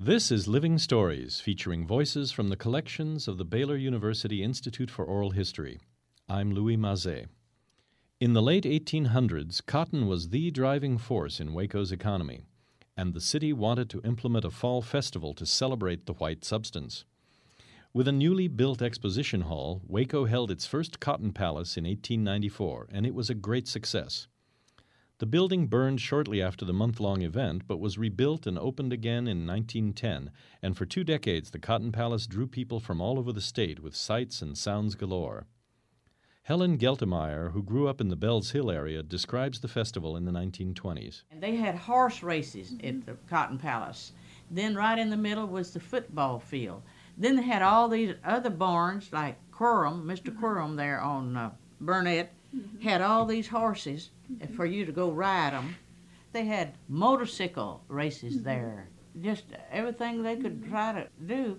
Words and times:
This 0.00 0.30
is 0.30 0.46
Living 0.46 0.78
Stories, 0.78 1.40
featuring 1.40 1.84
voices 1.84 2.30
from 2.30 2.50
the 2.50 2.56
collections 2.56 3.26
of 3.26 3.36
the 3.36 3.44
Baylor 3.44 3.76
University 3.76 4.44
Institute 4.44 4.92
for 4.92 5.04
Oral 5.04 5.32
History. 5.32 5.80
I'm 6.28 6.52
Louis 6.52 6.76
Mazet. 6.76 7.26
In 8.20 8.32
the 8.32 8.40
late 8.40 8.62
1800s, 8.62 9.60
cotton 9.66 10.06
was 10.06 10.28
the 10.28 10.52
driving 10.52 10.98
force 10.98 11.40
in 11.40 11.52
Waco's 11.52 11.90
economy, 11.90 12.44
and 12.96 13.12
the 13.12 13.20
city 13.20 13.52
wanted 13.52 13.90
to 13.90 14.00
implement 14.04 14.44
a 14.44 14.52
fall 14.52 14.82
festival 14.82 15.34
to 15.34 15.44
celebrate 15.44 16.06
the 16.06 16.14
white 16.14 16.44
substance. 16.44 17.04
With 17.92 18.06
a 18.06 18.12
newly 18.12 18.46
built 18.46 18.80
exposition 18.80 19.40
hall, 19.40 19.82
Waco 19.84 20.26
held 20.26 20.52
its 20.52 20.64
first 20.64 21.00
cotton 21.00 21.32
palace 21.32 21.76
in 21.76 21.82
1894, 21.82 22.90
and 22.92 23.04
it 23.04 23.16
was 23.16 23.30
a 23.30 23.34
great 23.34 23.66
success. 23.66 24.28
The 25.18 25.26
building 25.26 25.66
burned 25.66 26.00
shortly 26.00 26.40
after 26.40 26.64
the 26.64 26.72
month 26.72 27.00
long 27.00 27.22
event, 27.22 27.66
but 27.66 27.80
was 27.80 27.98
rebuilt 27.98 28.46
and 28.46 28.56
opened 28.56 28.92
again 28.92 29.26
in 29.26 29.44
1910, 29.44 30.30
and 30.62 30.76
for 30.76 30.86
two 30.86 31.02
decades 31.02 31.50
the 31.50 31.58
Cotton 31.58 31.90
Palace 31.90 32.28
drew 32.28 32.46
people 32.46 32.78
from 32.78 33.00
all 33.00 33.18
over 33.18 33.32
the 33.32 33.40
state 33.40 33.80
with 33.80 33.96
sights 33.96 34.40
and 34.42 34.56
sounds 34.56 34.94
galore. 34.94 35.48
Helen 36.44 36.78
Geltemeyer, 36.78 37.50
who 37.50 37.64
grew 37.64 37.88
up 37.88 38.00
in 38.00 38.10
the 38.10 38.16
Bells 38.16 38.52
Hill 38.52 38.70
area, 38.70 39.02
describes 39.02 39.58
the 39.58 39.66
festival 39.66 40.16
in 40.16 40.24
the 40.24 40.30
1920s. 40.30 41.24
And 41.32 41.42
they 41.42 41.56
had 41.56 41.74
horse 41.74 42.22
races 42.22 42.74
at 42.84 43.04
the 43.04 43.16
Cotton 43.28 43.58
Palace. 43.58 44.12
Then, 44.52 44.76
right 44.76 45.00
in 45.00 45.10
the 45.10 45.16
middle 45.16 45.48
was 45.48 45.72
the 45.72 45.80
football 45.80 46.38
field. 46.38 46.82
Then 47.18 47.34
they 47.34 47.42
had 47.42 47.60
all 47.60 47.88
these 47.88 48.14
other 48.24 48.50
barns, 48.50 49.12
like 49.12 49.36
Quorum, 49.50 50.04
Mr. 50.06 50.34
Quorum 50.38 50.76
there 50.76 51.00
on 51.00 51.36
uh, 51.36 51.50
Burnett, 51.80 52.32
Mm-hmm. 52.56 52.80
had 52.80 53.02
all 53.02 53.26
these 53.26 53.48
horses 53.48 54.10
for 54.56 54.64
you 54.64 54.86
to 54.86 54.92
go 54.92 55.10
ride 55.10 55.52
them. 55.52 55.76
They 56.32 56.44
had 56.44 56.72
motorcycle 56.88 57.82
races 57.88 58.36
mm-hmm. 58.36 58.44
there, 58.44 58.88
just 59.20 59.44
everything 59.70 60.22
they 60.22 60.36
could 60.36 60.62
mm-hmm. 60.62 60.70
try 60.70 60.92
to 60.92 61.08
do. 61.26 61.58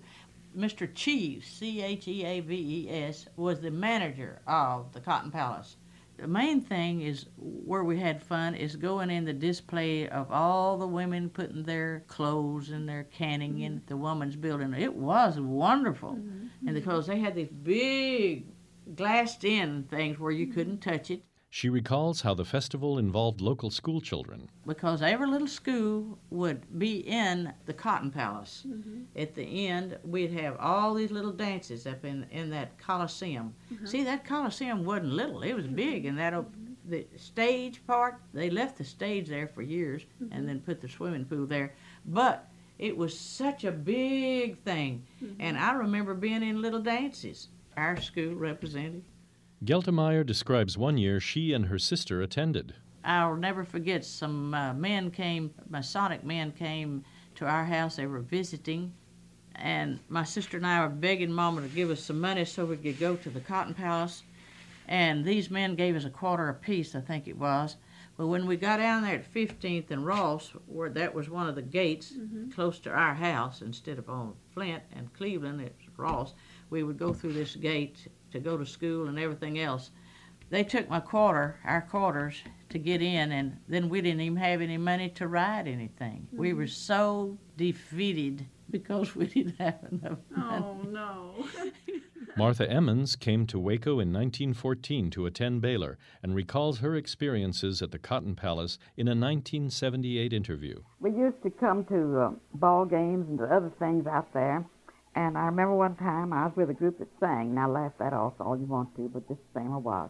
Mr. 0.58 0.92
Cheaves, 0.92 1.48
C 1.48 1.82
H 1.82 2.08
E 2.08 2.26
A 2.26 2.40
V 2.40 2.56
E 2.56 2.90
S, 2.90 3.28
was 3.36 3.60
the 3.60 3.70
manager 3.70 4.42
of 4.48 4.92
the 4.94 5.00
Cotton 5.00 5.30
Palace. 5.30 5.78
The 6.18 6.28
main 6.28 6.62
thing 6.62 7.02
is 7.02 7.28
where 7.38 7.84
we 7.84 7.98
had 7.98 8.22
fun 8.22 8.56
is 8.56 8.76
going 8.76 9.10
in 9.10 9.24
the 9.24 9.34
display 9.34 10.10
of 10.10 10.30
all 10.32 10.78
the 10.78 10.88
women 10.88 11.30
putting 11.30 11.64
their 11.64 12.04
clothes 12.08 12.72
and 12.72 12.90
their 12.90 13.06
canning 13.06 13.62
in 13.62 13.82
the 13.88 13.96
woman's 13.96 14.36
building. 14.36 14.74
It 14.74 14.94
was 14.94 15.40
wonderful. 15.40 16.20
And 16.66 16.74
because 16.74 17.08
they 17.08 17.20
had 17.20 17.36
these 17.36 17.48
big 17.48 18.48
glassed 18.96 19.44
in 19.44 19.84
things 19.84 20.20
where 20.20 20.32
you 20.32 20.48
couldn't 20.48 20.80
mm-hmm. 20.82 20.90
touch 20.90 21.12
it. 21.12 21.24
She 21.52 21.68
recalls 21.68 22.22
how 22.22 22.36
the 22.36 22.46
festival 22.46 23.00
involved 23.00 23.42
local 23.42 23.72
school 23.72 24.02
children. 24.02 24.50
because 24.68 25.02
every 25.02 25.26
little 25.26 25.48
school 25.48 26.20
would 26.30 26.78
be 26.78 26.98
in 26.98 27.52
the 27.66 27.74
Cotton 27.74 28.12
Palace. 28.12 28.66
Mm-hmm. 28.68 29.02
At 29.16 29.34
the 29.34 29.68
end, 29.68 29.98
we'd 30.04 30.32
have 30.34 30.58
all 30.60 30.94
these 30.94 31.10
little 31.10 31.32
dances 31.32 31.88
up 31.88 32.06
in 32.06 32.28
in 32.30 32.52
that 32.52 32.78
Coliseum. 32.78 33.56
Mm-hmm. 33.74 33.86
See, 33.88 34.04
that 34.04 34.26
Coliseum 34.26 34.86
wasn't 34.86 35.14
little; 35.14 35.42
it 35.42 35.54
was 35.56 35.66
big, 35.66 36.06
and 36.06 36.20
that 36.20 36.36
op- 36.36 36.54
the 36.86 37.08
stage 37.18 37.82
part 37.88 38.22
they 38.32 38.52
left 38.52 38.78
the 38.78 38.84
stage 38.84 39.28
there 39.28 39.48
for 39.48 39.64
years, 39.64 40.06
and 40.32 40.48
then 40.48 40.60
put 40.60 40.82
the 40.82 40.90
swimming 40.90 41.26
pool 41.26 41.48
there. 41.48 41.74
But 42.06 42.48
it 42.78 42.96
was 42.96 43.18
such 43.18 43.64
a 43.64 43.72
big 43.72 44.60
thing, 44.60 45.06
and 45.40 45.58
I 45.58 45.74
remember 45.74 46.14
being 46.14 46.44
in 46.44 46.62
little 46.62 46.82
dances. 46.82 47.48
Our 47.80 48.02
school 48.02 48.36
represented. 48.36 49.06
Geltemeyer 49.64 50.26
describes 50.26 50.78
one 50.78 50.98
year 50.98 51.22
she 51.22 51.54
and 51.54 51.68
her 51.68 51.80
sister 51.80 52.22
attended. 52.22 52.76
I'll 53.06 53.38
never 53.38 53.64
forget 53.64 54.04
some 54.04 54.54
uh, 54.54 54.74
men 54.74 55.12
came, 55.12 55.54
Masonic 55.70 56.26
men 56.26 56.52
came 56.52 57.06
to 57.36 57.46
our 57.46 57.64
house. 57.64 57.96
They 57.96 58.06
were 58.06 58.20
visiting, 58.20 58.92
and 59.56 60.02
my 60.10 60.26
sister 60.26 60.58
and 60.58 60.68
I 60.68 60.82
were 60.82 60.90
begging 60.90 61.32
Mama 61.32 61.62
to 61.62 61.70
give 61.70 61.90
us 61.90 62.04
some 62.04 62.20
money 62.20 62.44
so 62.44 62.66
we 62.66 62.76
could 62.76 63.00
go 63.00 63.16
to 63.16 63.30
the 63.30 63.40
Cotton 63.40 63.74
Palace. 63.74 64.24
And 64.90 65.24
these 65.24 65.50
men 65.50 65.76
gave 65.76 65.96
us 65.96 66.04
a 66.04 66.10
quarter 66.10 66.50
apiece, 66.50 66.96
I 66.96 67.00
think 67.00 67.30
it 67.30 67.38
was. 67.38 67.78
But 68.18 68.28
when 68.28 68.46
we 68.46 68.58
got 68.58 68.78
down 68.78 69.04
there 69.04 69.16
at 69.16 69.34
15th 69.34 69.90
and 69.90 70.06
Ross, 70.06 70.52
where 70.66 70.90
that 70.90 71.16
was 71.16 71.30
one 71.30 71.48
of 71.48 71.56
the 71.56 71.62
gates 71.62 72.14
close 72.54 72.78
to 72.80 72.90
our 72.90 73.14
house, 73.14 73.62
instead 73.62 73.98
of 73.98 74.10
on 74.10 74.34
Flint 74.54 74.84
and 74.92 75.14
Cleveland, 75.14 75.62
it's 75.62 75.89
Ross, 76.00 76.34
we 76.70 76.84
would 76.84 76.98
go 76.98 77.14
through 77.14 77.34
this 77.34 77.56
gate 77.56 78.08
to 78.32 78.40
go 78.40 78.58
to 78.58 78.66
school 78.66 79.08
and 79.08 79.20
everything 79.20 79.60
else 79.60 79.92
they 80.50 80.64
took 80.64 80.90
my 80.90 81.00
quarter, 81.00 81.60
our 81.64 81.82
quarters, 81.82 82.42
to 82.70 82.80
get 82.80 83.02
in, 83.02 83.32
and 83.32 83.58
then 83.68 83.90
we 83.90 84.02
didn't 84.02 84.22
even 84.22 84.38
have 84.38 84.62
any 84.62 84.78
money 84.78 85.10
to 85.10 85.28
ride 85.28 85.68
anything. 85.68 86.28
We 86.32 86.54
were 86.54 86.68
so 86.68 87.38
defeated 87.58 88.48
because 88.70 89.16
we 89.16 89.28
didn't 89.28 89.60
have 89.60 89.80
enough 89.92 90.20
money. 90.36 90.66
Oh 90.66 90.82
no. 90.88 91.48
Martha 92.38 92.70
Emmons 92.70 93.16
came 93.16 93.48
to 93.48 93.60
Waco 93.60 93.94
in 93.94 94.14
1914 94.14 95.10
to 95.12 95.26
attend 95.26 95.62
Baylor 95.62 95.98
and 96.22 96.36
recalls 96.36 96.80
her 96.80 96.96
experiences 96.96 97.82
at 97.82 97.92
the 97.92 98.00
Cotton 98.00 98.36
Palace 98.36 98.78
in 98.96 99.08
a 99.08 99.12
1978 99.12 100.32
interview. 100.32 100.82
We 101.00 101.12
used 101.12 101.42
to 101.44 101.50
come 101.50 101.86
to 101.86 102.20
uh, 102.20 102.32
ball 102.54 102.86
games 102.86 103.28
and 103.30 103.40
to 103.40 103.46
other 103.46 103.72
things 103.80 104.06
out 104.06 104.32
there. 104.34 104.66
And 105.16 105.38
I 105.38 105.46
remember 105.46 105.76
one 105.76 105.96
time 105.96 106.32
I 106.34 106.46
was 106.46 106.56
with 106.56 106.70
a 106.70 106.74
group 106.74 107.00
that 107.00 107.08
sang. 107.20 107.54
Now 107.56 107.70
laugh 107.70 107.94
that 108.00 108.14
off 108.14 108.34
all 108.40 108.58
you 108.58 108.66
want 108.66 108.96
to, 108.96 109.10
but 109.10 109.28
the 109.28 109.38
same 109.54 109.74
I 109.74 109.78
was. 109.78 110.10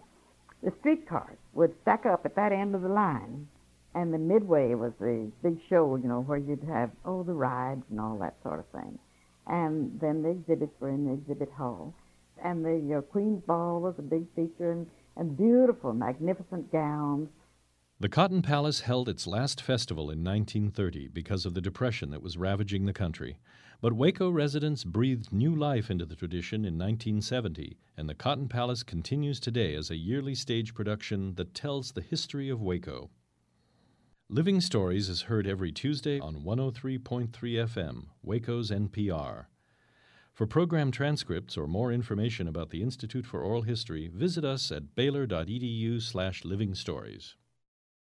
The 0.61 0.73
streetcars 0.79 1.37
would 1.53 1.73
stack 1.81 2.05
up 2.05 2.25
at 2.25 2.35
that 2.35 2.51
end 2.51 2.75
of 2.75 2.81
the 2.81 2.89
line, 2.89 3.47
and 3.95 4.13
the 4.13 4.17
midway 4.17 4.73
was 4.75 4.91
the 4.99 5.31
big 5.41 5.57
show, 5.69 5.95
you 5.95 6.07
know, 6.07 6.21
where 6.21 6.37
you'd 6.37 6.63
have 6.63 6.91
oh 7.05 7.23
the 7.23 7.33
rides 7.33 7.83
and 7.89 7.99
all 7.99 8.17
that 8.19 8.35
sort 8.43 8.59
of 8.59 8.67
thing. 8.67 8.99
And 9.47 9.99
then 10.01 10.21
the 10.21 10.29
exhibits 10.29 10.79
were 10.79 10.89
in 10.89 11.05
the 11.05 11.13
exhibit 11.13 11.49
hall, 11.51 11.93
and 12.43 12.63
the 12.63 12.97
uh, 12.97 13.01
Queen's 13.01 13.43
Ball 13.45 13.79
was 13.79 13.95
a 13.97 14.01
big 14.03 14.25
feature, 14.35 14.71
and, 14.73 14.87
and 15.15 15.37
beautiful, 15.37 15.93
magnificent 15.93 16.71
gowns. 16.71 17.29
The 18.01 18.07
Cotton 18.07 18.41
Palace 18.41 18.79
held 18.79 19.09
its 19.09 19.27
last 19.27 19.61
festival 19.61 20.03
in 20.03 20.23
1930 20.23 21.09
because 21.09 21.45
of 21.45 21.53
the 21.53 21.59
Depression 21.59 22.11
that 22.11 22.21
was 22.21 22.37
ravaging 22.37 22.85
the 22.85 22.93
country. 22.93 23.39
But 23.81 23.91
Waco 23.91 24.29
residents 24.29 24.85
breathed 24.85 25.33
new 25.33 25.53
life 25.53 25.91
into 25.91 26.05
the 26.05 26.15
tradition 26.15 26.63
in 26.63 26.77
1970, 26.77 27.77
and 27.97 28.07
the 28.07 28.15
Cotton 28.15 28.47
Palace 28.47 28.83
continues 28.83 29.41
today 29.41 29.75
as 29.75 29.91
a 29.91 29.97
yearly 29.97 30.33
stage 30.33 30.73
production 30.73 31.35
that 31.35 31.53
tells 31.53 31.91
the 31.91 31.99
history 32.01 32.47
of 32.47 32.61
Waco. 32.61 33.09
Living 34.29 34.61
Stories 34.61 35.09
is 35.09 35.23
heard 35.23 35.45
every 35.45 35.73
Tuesday 35.73 36.21
on 36.21 36.45
103.3 36.45 37.29
FM, 37.29 38.05
Waco's 38.23 38.71
NPR. 38.71 39.47
For 40.31 40.47
program 40.47 40.91
transcripts 40.91 41.57
or 41.57 41.67
more 41.67 41.91
information 41.91 42.47
about 42.47 42.69
the 42.69 42.81
Institute 42.81 43.25
for 43.25 43.41
Oral 43.41 43.63
History, 43.63 44.07
visit 44.07 44.45
us 44.45 44.71
at 44.71 44.95
baylor.edu 44.95 46.01
slash 46.01 46.45
living 46.45 46.73
stories. 46.75 47.35